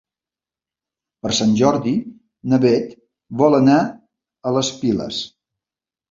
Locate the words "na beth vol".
2.53-3.57